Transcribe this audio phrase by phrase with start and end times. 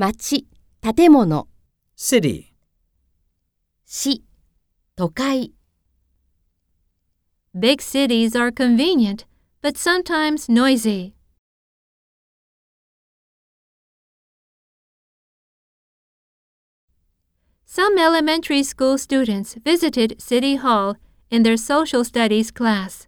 [0.00, 0.46] 町、
[0.80, 1.46] 建物。
[1.94, 2.54] city,
[3.84, 4.22] 市、
[4.94, 5.52] 都会。
[7.52, 9.26] Big cities are convenient,
[9.60, 11.12] but sometimes noisy.
[17.66, 20.96] Some elementary school students visited City Hall
[21.30, 23.06] in their social studies class.